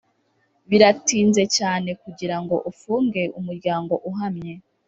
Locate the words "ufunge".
2.71-3.21